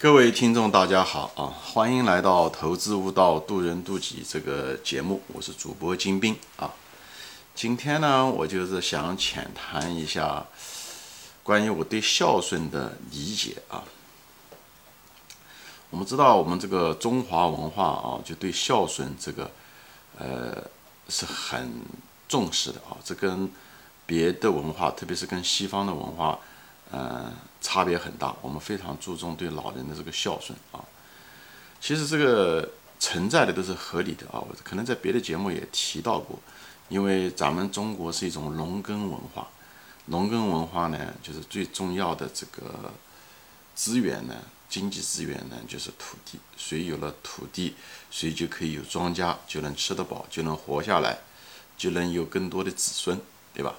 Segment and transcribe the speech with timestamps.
[0.00, 1.52] 各位听众，大家好啊！
[1.62, 6.72] 欢迎来到《投资悟道，渡人渡己》这个节目，我是主播金兵啊。
[7.54, 10.42] 今天呢，我就是想浅谈一下
[11.42, 13.84] 关于我对孝顺的理解啊。
[15.90, 19.50] 我们知道，我们这个中华文化啊，就对孝顺这个
[20.16, 20.64] 呃
[21.10, 21.70] 是很
[22.26, 22.96] 重视的啊。
[23.04, 23.46] 这跟
[24.06, 26.38] 别的文化，特别是跟西方的文化，
[26.92, 27.32] 嗯。
[27.62, 30.80] 差别很大，我们非常注重对老人的这个孝顺啊。
[31.78, 32.66] 其实这个
[32.98, 36.38] 存在的都是合理的啊，我可能在别的节目也提到过，
[36.88, 39.46] 因为咱们中国是一种农耕文化，
[40.06, 42.90] 农耕文化呢，就是最重要的这个
[43.74, 44.34] 资源呢，
[44.70, 46.38] 经济资源呢，就是土地。
[46.56, 47.74] 谁有了土地，
[48.10, 51.18] 谁就可以有庄稼，就能吃得饱，就能活下来，
[51.76, 53.20] 就能有更多的子孙，
[53.52, 53.74] 对吧？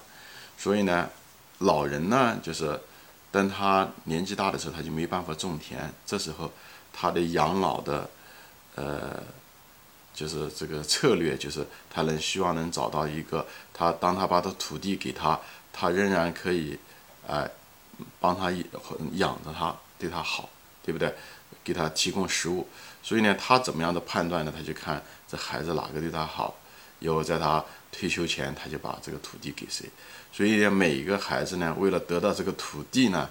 [0.56, 1.10] 所以呢，
[1.58, 2.80] 老人呢，就是。
[3.32, 5.92] 但他年纪大的时候，他就没办法种田。
[6.06, 6.52] 这时候，
[6.92, 8.08] 他的养老的，
[8.74, 9.20] 呃，
[10.14, 15.40] 就是这个策略，就是他能希望能找到一个，他当他把他土地给他，
[15.72, 16.78] 他仍然可以，
[17.26, 17.50] 哎，
[18.20, 18.50] 帮他
[19.14, 20.50] 养着他，对他好，
[20.84, 21.14] 对不对？
[21.64, 22.68] 给他提供食物。
[23.02, 24.52] 所以呢，他怎么样的判断呢？
[24.54, 26.54] 他就看这孩子哪个对他好，
[26.98, 29.88] 有在他退休前，他就把这个土地给谁。
[30.34, 33.28] 所以每一个孩子呢，为了得到这个土地呢，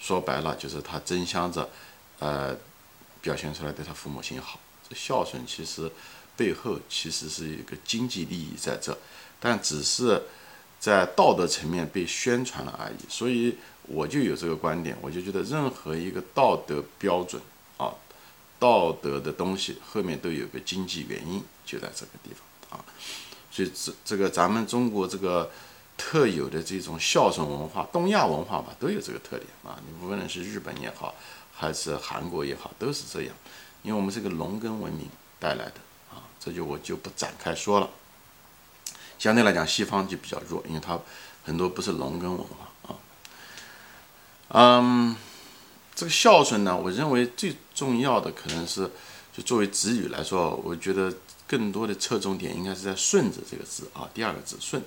[0.00, 1.68] 说白了就是他争相着，
[2.18, 2.56] 呃，
[3.22, 4.58] 表现出来对他父母亲好。
[4.88, 5.88] 这孝顺其实
[6.36, 8.98] 背后其实是一个经济利益在这，
[9.38, 10.20] 但只是
[10.80, 12.96] 在道德层面被宣传了而已。
[13.08, 17.40] 所以我就有这个观点，我就觉得任何一个道德标准
[17.76, 17.94] 啊，
[18.58, 22.84] 道德的东西后面都有个经济原因，就在这个地方啊。
[23.52, 25.48] 所以这这个咱们中国这个。
[25.96, 29.78] 特有的这种孝顺文化，东亚文化吧，都有这个特点啊。
[29.86, 31.14] 你无论是日本也好，
[31.54, 33.34] 还是韩国也好，都是这样。
[33.82, 35.74] 因为我们是个农耕文明带来的
[36.10, 37.88] 啊，这就我就不展开说了。
[39.18, 40.98] 相对来讲，西方就比较弱，因为它
[41.44, 42.96] 很多不是农耕文化啊。
[44.48, 45.16] 嗯，
[45.94, 48.90] 这个孝顺呢，我认为最重要的可能是，
[49.32, 51.14] 就作为子女来说，我觉得
[51.46, 54.82] 更多的侧重点应该是在“顺”字这个字啊，第二个字“顺”。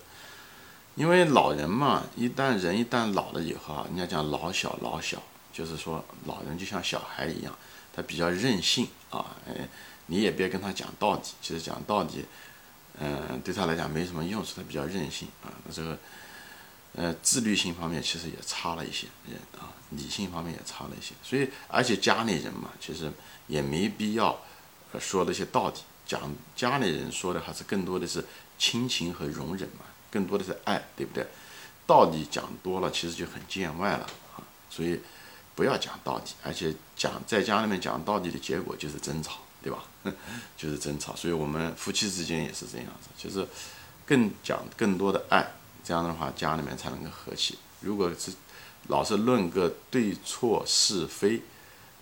[0.97, 5.21] 因为老人嘛，一旦人一旦老了以后啊，人家讲老小老小，
[5.53, 7.55] 就是说老人就像小孩一样，
[7.93, 9.69] 他比较任性啊，哎，
[10.07, 12.25] 你也别跟他讲道理，其实讲道理，
[12.99, 15.95] 嗯，对他来讲没什么用处，他比较任性啊，这个，
[16.95, 23.11] 呃，自律性方面其实也差了一些人啊，理性方面也差了一些，所以而且家里人嘛，其实
[23.45, 24.35] 也没必要
[24.99, 25.75] 说那些道理，
[26.07, 26.19] 讲
[26.55, 28.25] 家里人说的还是更多的是
[28.57, 29.85] 亲情和容忍嘛。
[30.11, 31.25] 更多的是爱，对不对？
[31.85, 34.03] 道理讲多了，其实就很见外了
[34.35, 34.43] 啊。
[34.69, 34.99] 所以
[35.55, 39.83] 不要讲道理，而且讲在家里面讲道理的结果就是争吵，对吧？
[40.57, 41.15] 就是争吵。
[41.15, 43.47] 所以我们夫妻之间也是这样子，就是
[44.05, 45.45] 更讲更多的爱，
[45.83, 47.57] 这样的话家里面才能够和气。
[47.79, 48.31] 如果是
[48.87, 51.41] 老是论个对错是非，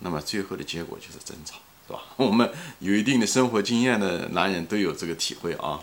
[0.00, 1.56] 那么最后的结果就是争吵，
[1.86, 2.02] 是吧？
[2.16, 5.80] 我们有一定的生活经验的男人都有这个体会啊。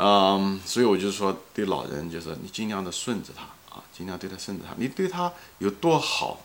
[0.00, 3.42] 嗯，所以我就说，对老人就是你尽量的顺着他
[3.74, 4.72] 啊，尽量对他顺着他。
[4.76, 6.40] 你对他有多好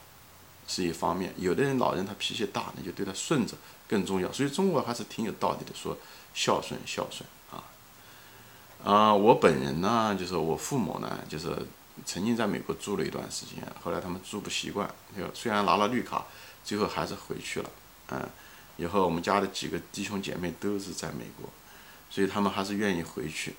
[0.68, 3.56] 是一方面，有的人老人他脾气大，你就对他顺着
[3.88, 4.32] 更重要。
[4.32, 5.96] 所以中国还是挺有道理的，说
[6.34, 7.64] 孝顺孝顺啊。
[8.84, 11.56] 啊，我本人呢，就是我父母呢，就是
[12.04, 16.26] 曾经在美国住了一段时间，后来他们住不习惯，就虽然拿了绿卡，
[16.64, 17.70] 最后还是回去了。
[18.10, 18.28] 嗯，
[18.78, 21.48] 以后我们家的几个弟兄姐妹都是在美国。
[22.14, 23.56] 所以他们还是愿意回去，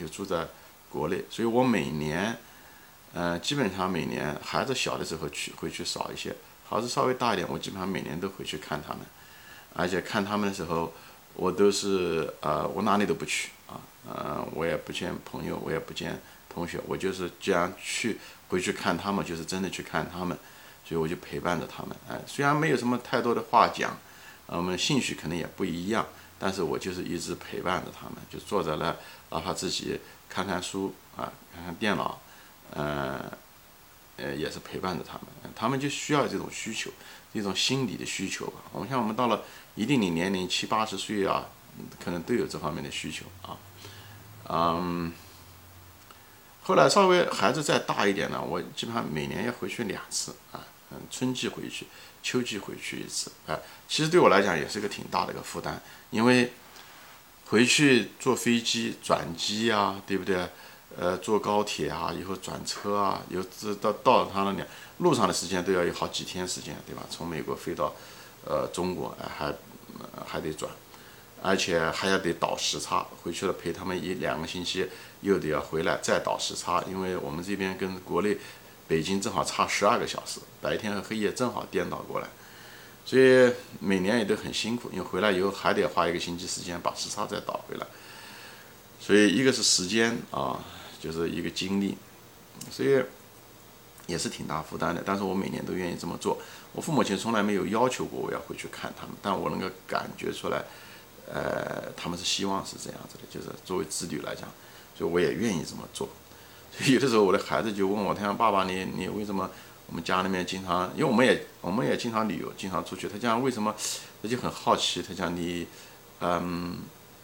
[0.00, 0.48] 就住在
[0.88, 1.22] 国内。
[1.28, 2.34] 所以我每年，
[3.12, 6.34] 呃，基本上每年孩子小的时候去回去少一些，
[6.66, 9.02] 孩子稍微大一点，我基本上每年都回去看他们。
[9.74, 10.90] 而且看他们的时候，
[11.34, 16.18] 我都是呃，我哪里都不去啊，呃，我也不见朋友，我也不见
[16.48, 18.18] 同学，我就是既然去
[18.48, 20.34] 回去看他们，就是真的去看他们，
[20.82, 21.94] 所以我就陪伴着他们。
[22.08, 23.98] 哎，虽然没有什么太多的话讲，
[24.46, 26.06] 我们兴趣可能也不一样。
[26.38, 28.94] 但是我就是一直陪伴着他们，就坐在那，
[29.30, 29.98] 哪怕自己
[30.28, 32.20] 看看书啊，看看电脑，
[32.70, 33.20] 嗯，
[34.16, 35.22] 呃，也是陪伴着他们。
[35.56, 36.90] 他们就需要这种需求，
[37.32, 38.60] 一种心理的需求吧。
[38.72, 39.42] 我们像我们到了
[39.74, 41.46] 一定的年龄，七八十岁啊，
[42.02, 43.56] 可能都有这方面的需求啊。
[44.48, 45.12] 嗯，
[46.62, 51.86] 后来稍微孩子再大一点呢，我基本上每年要回去两次啊，嗯，春季回去。
[52.28, 53.58] 秋季回去一次，哎，
[53.88, 55.80] 其实对我来讲也是个挺大的一个负担，
[56.10, 56.52] 因为
[57.46, 60.46] 回去坐飞机转机啊，对不对？
[60.98, 64.62] 呃，坐高铁啊，以后转车啊，有这到到他那里，
[64.98, 67.02] 路上的时间都要有好几天时间，对吧？
[67.08, 67.94] 从美国飞到，
[68.44, 69.54] 呃，中国，还
[70.26, 70.70] 还得转，
[71.42, 74.86] 而且还要得倒时差，回去了陪他们一两个星期，
[75.22, 78.36] 又得要回来再倒时差，因为我们这边跟国内
[78.88, 82.26] 北京正好差十二个小时，白天和黑夜正好颠倒过来，
[83.04, 87.86] 所以每年也都很辛苦，因为回来以后还得花一个星期时间把时差再倒回来，
[88.98, 90.58] 所以一个是时间啊。
[91.00, 91.96] 就是一个精力，
[92.72, 93.00] 所以
[94.08, 95.00] 也是挺大负担的。
[95.06, 96.36] 但是我每年都愿意这么做。
[96.72, 100.64] 我父母亲从来没有要求过我要回去看他们，但我能够感觉出来，
[101.32, 103.22] 呃，他们是希望是这样子的。
[103.30, 104.48] 就是作为子女来讲，
[104.96, 106.08] 所以我也愿意这么做。
[106.92, 109.50] 有的时候我的孩子就问我，他讲爸爸，你你为什么
[109.86, 113.08] 我们家里面经常，因为我们也我们也经常旅游，经常出去。
[113.08, 113.74] 他讲为什么，
[114.22, 115.02] 他就很好奇。
[115.02, 115.66] 他讲你，
[116.20, 116.78] 嗯，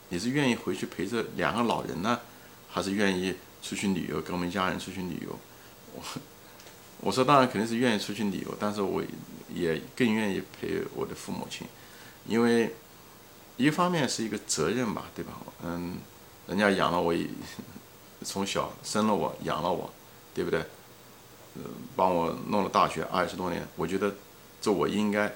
[0.09, 2.21] 你是愿意回去陪着两个老人呢，
[2.71, 3.35] 还是愿意？
[3.67, 5.39] 出去旅游，跟我们家人出去旅游，
[5.95, 6.03] 我
[7.01, 9.03] 我说当然肯定是愿意出去旅游，但是我
[9.55, 11.67] 也更愿意陪我的父母亲，
[12.27, 12.75] 因为
[13.57, 15.33] 一方面是一个责任吧，对吧？
[15.65, 15.97] 嗯，
[16.47, 17.15] 人家养了我，
[18.25, 19.89] 从小生了我，养了我，
[20.35, 20.65] 对不对？
[21.57, 21.63] 嗯，
[21.95, 24.13] 帮我弄了大学二十多年，我觉得
[24.61, 25.33] 这我应该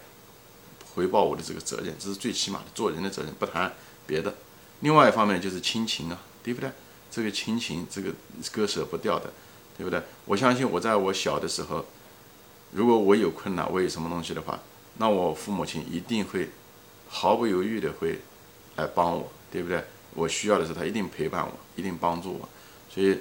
[0.95, 3.73] 回报我的这个责任，这是最起码的做人的责任，不谈
[4.07, 4.35] 别的。
[4.81, 6.71] 另外一方面就是亲情啊，对不对？
[7.11, 8.13] 这个亲情，这个
[8.51, 9.33] 割舍不掉的，
[9.77, 10.03] 对不对？
[10.25, 11.85] 我相信我在我小的时候，
[12.73, 14.59] 如果我有困难，我有什么东西的话，
[14.97, 16.51] 那我父母亲一定会
[17.09, 18.21] 毫不犹豫的会
[18.77, 19.85] 来帮我，对不对？
[20.15, 22.49] 我需要的时候，他一定陪伴我，一定帮助我。
[22.89, 23.19] 所以，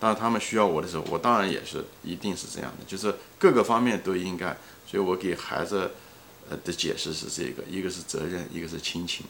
[0.00, 4.56] 当他们需要我的时候，我当然也是一定是这样的，就是各个方面都应该。
[4.86, 5.90] 所以我给孩子
[6.50, 9.26] 呃的解释是这个：一个是责任，一个是亲情，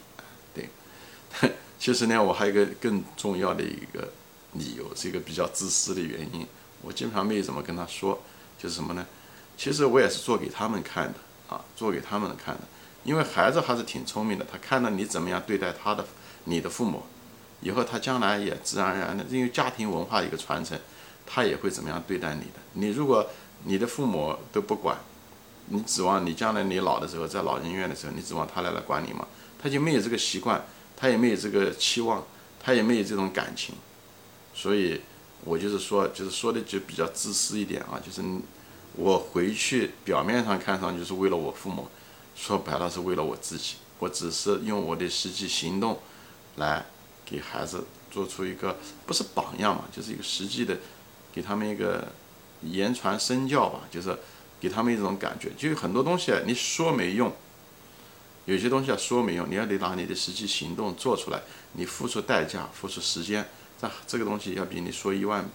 [0.54, 0.68] 对。
[1.78, 4.08] 其实呢，我还有一个更重要的一个
[4.52, 6.46] 理由，是一个比较自私的原因。
[6.80, 8.20] 我基本上没怎么跟他说，
[8.58, 9.06] 就是什么呢？
[9.56, 11.14] 其实我也是做给他们看的
[11.48, 12.60] 啊，做给他们看的。
[13.04, 16.06] 因为孩子还是挺聪明的，他看到你怎么样对待他的
[16.44, 17.02] 你的父母，
[17.62, 20.78] 以后他将来也自然而然的，因为家庭文化一个传承，
[21.24, 22.60] 他也会怎么样对待你的。
[22.74, 23.26] 你如果
[23.64, 24.98] 你的父母都不管，
[25.68, 29.26] 你指望你将来你老的时候在老人院的时候，你指望他来来管你吗？
[29.62, 30.62] 他就没有这个习惯。
[30.94, 32.24] 他也没有这个期望，
[32.60, 33.74] 他也没有这种感情，
[34.54, 35.00] 所以
[35.42, 38.22] 我就是说，就是说的就比较自私一点啊，就是
[38.94, 41.88] 我回去表面上看上去是为了我父母，
[42.36, 45.98] 说白了是为了我自己，我只是用我的实际行动
[46.54, 46.86] 来
[47.24, 48.76] 给孩子做出一个
[49.06, 50.76] 不是榜样嘛，就是一个实际的，
[51.32, 52.12] 给他们一个
[52.62, 54.18] 言传身教吧，就是
[54.60, 57.32] 给他们一种感觉，就很多东西你说没用。
[58.44, 61.40] 有些东西要说没用，你要得拿你的实际行动做出来，
[61.74, 63.48] 你付出代价、付出时间，
[63.80, 65.48] 这这个东西要比你说一万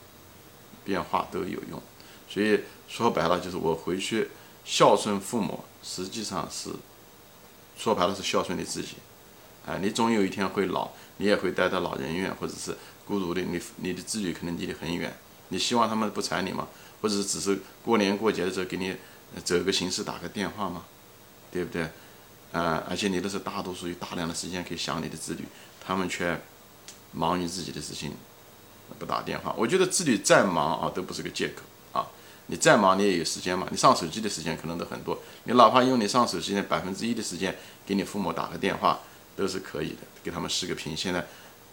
[0.85, 1.81] 遍话都有用。
[2.29, 4.29] 所以说白了，就是我回去
[4.63, 6.69] 孝顺父母，实际上是
[7.77, 8.95] 说白了是孝顺你自己。
[9.67, 12.75] 哎，你总有一天会老，你也会待在老人院，或者是
[13.05, 15.13] 孤独的，你你的子女可能离得很远，
[15.49, 16.67] 你希望他们不睬你吗？
[17.01, 18.95] 或者是只是过年过节的时候给你
[19.43, 20.85] 走个形式打个电话吗？
[21.51, 21.87] 对不对？
[22.53, 25.45] 呃，而且你都是大多数有大量的时间可以想你的子女，
[25.85, 26.39] 他们却
[27.11, 28.13] 忙于自己的事情，
[28.97, 29.53] 不打电话。
[29.57, 32.07] 我觉得子女再忙啊，都不是个借口啊。
[32.45, 33.67] 你再忙，你也有时间嘛。
[33.69, 37.53] 你上手机的时间可能都很多，你哪怕用你上手机的百分之一的时间
[37.85, 39.01] 给你父母打个电话，
[39.37, 40.97] 都是可以的，给他们视个频。
[40.97, 41.25] 现在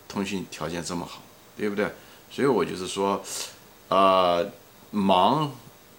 [0.07, 1.23] 通讯条件这么好，
[1.57, 1.91] 对不对？
[2.31, 3.25] 所以我就是说，
[3.89, 4.49] 呃，
[4.91, 5.51] 忙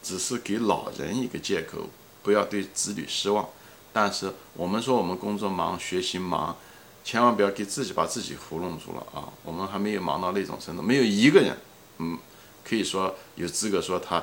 [0.04, 1.90] 只是给老人一个借口，
[2.24, 3.50] 不要对子女失望。
[3.92, 6.58] 但是我们说我们工作忙、学习忙，
[7.04, 9.32] 千万不要给自己把自己糊弄住了啊！
[9.44, 11.58] 我们还没有忙到那种程度，没有一个人，
[12.00, 12.20] 嗯，
[12.64, 14.22] 可以说有资格说他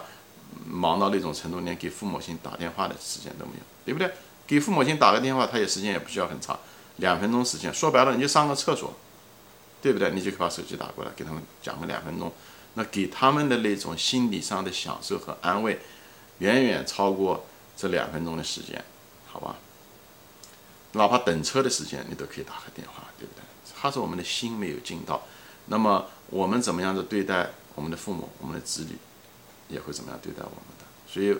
[0.66, 4.12] 忙到那种程度，连给父母亲打电话的时间都没有，对不对？
[4.46, 6.58] 给父母亲打个电话，他也时间也不需要很长，
[6.96, 7.72] 两分钟时间。
[7.72, 8.94] 说白了，你就上个厕所，
[9.80, 10.10] 对不对？
[10.10, 12.32] 你就可以把手机打过来，给他们讲个两分钟，
[12.74, 15.80] 那给他们的那种心理上的享受和安慰，
[16.38, 17.46] 远远超过
[17.76, 18.84] 这两分钟的时间。
[19.26, 19.56] 好吧，
[20.92, 23.42] 哪怕等车的时间，你都可以打个电话，对不对？
[23.74, 25.22] 他是我们的心没有尽到，
[25.66, 28.96] 那么我们怎么样子对待我们的父母、我们的子女，
[29.68, 30.84] 也会怎么样对待我们的？
[31.08, 31.36] 所以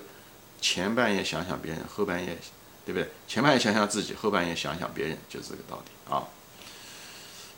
[0.61, 2.37] 前半夜想想别人，后半夜，
[2.85, 3.09] 对不对？
[3.27, 6.25] 前半夜想想自己，后半夜想想别人，就是这个道理啊。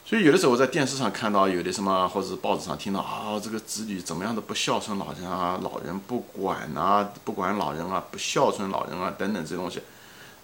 [0.07, 9.81] 所以有的时候我在电视上看到有的什么，或者是报纸上听到啊，这个子女怎么样的不孝顺老人啊，老人不管啊，不管老人啊，不孝顺老人啊，等等这些东西。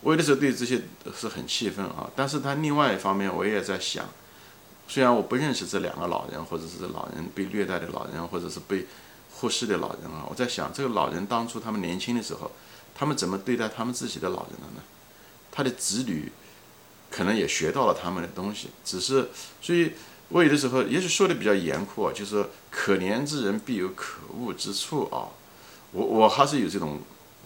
[0.00, 0.80] 我有的时候对这些
[1.14, 4.06] 是很气愤啊，但是他另外一方面，我也在想，
[4.88, 8.86] 虽然我不认识这两个老人，或者是老人被虐待的老人，或者是被
[9.34, 12.50] 忽视的老人啊，我在想，这个老人当初他们年轻的时候，
[13.00, 14.82] 他们怎么对待他们自己的老人的呢？
[15.50, 16.30] 他的子女
[17.10, 19.30] 可能也学到了他们的东西，只是，
[19.62, 19.92] 所以
[20.28, 25.32] 我有的时候也许说的比较严酷啊，就是可怜之人必有可恶之处啊。
[25.92, 27.00] 我我还是有这种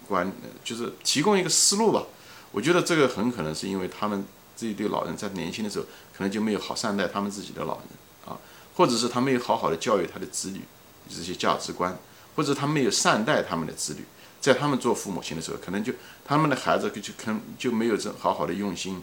[0.08, 0.32] 观，
[0.64, 2.02] 就是提供一个思路吧。
[2.50, 4.24] 我觉得这个很可能是因为他们
[4.56, 5.84] 这一对老人在年轻的时候，
[6.16, 7.86] 可能就没有好善待他们自己的老人
[8.26, 8.36] 啊，
[8.74, 10.62] 或者是他没有好好的教育他的子女
[11.08, 11.96] 这些价值观，
[12.34, 14.04] 或者他没有善待他们的子女。
[14.44, 15.90] 在他们做父母亲的时候，可能就
[16.22, 19.02] 他们的孩子就可能就没有这好好的用心，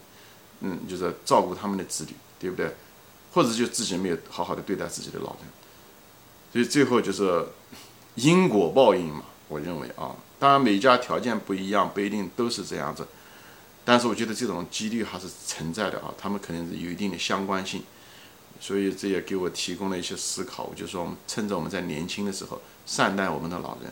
[0.60, 2.76] 嗯，就是照顾他们的子女，对不对？
[3.34, 5.40] 或者就自己没有好好的对待自己的老人，
[6.54, 7.44] 所以最后就是
[8.14, 9.24] 因果报应嘛。
[9.48, 13.08] 我认为啊，当然每家条件不一样，不一定都是这样子，
[13.84, 17.82] 但是我觉得这种几率还是存在的啊，他们肯定是有一定的相关性，
[18.60, 20.66] 所以这也给我提供了一些思考。
[20.66, 23.92] 我就说，我们趁着我们在年轻的时候善待我们的老人，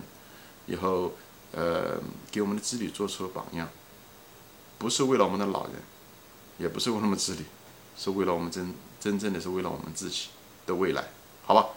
[0.68, 1.12] 以后。
[1.52, 2.00] 呃，
[2.32, 3.68] 给我们的子女做出榜样，
[4.78, 5.74] 不是为了我们的老人，
[6.58, 7.44] 也不是为了我们子女，
[7.98, 10.28] 是为了我们真真正的是为了我们自己
[10.68, 11.08] 的未来，
[11.44, 11.70] 好吧？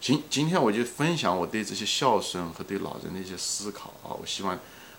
[0.00, 4.10] 行，今天我就分享我对这些孝顺和对老人的一些思考啊。
[4.10, 4.58] 我希望，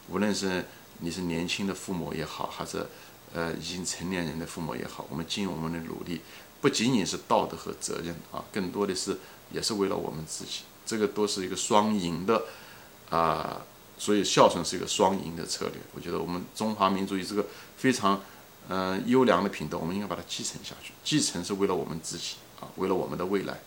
[0.10, 0.66] 无论是
[1.00, 2.88] 你是年轻的父母也好，还是
[3.34, 6.22] 呃已经成年人的父母也好，我们尽我们的努力，
[6.62, 9.20] 不仅仅是道德和责任啊，更多的是
[9.52, 12.46] 也是为了我们自己，这个都是一个双赢的
[13.10, 13.62] 啊。
[13.98, 17.46] 所以孝顺是一个双赢的策略，我觉得我们中华民族有这个
[17.78, 18.22] 非常，
[18.70, 20.94] 嗯优良的品德，我们应该把它继承下去。
[21.04, 23.60] 继承是为了我们自己啊，为了我们的未来。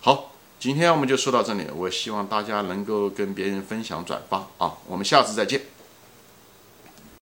[0.00, 5.75] 好，今天我们就说到这里，我希望大家能够跟别人分享转发啊，我们下次再见。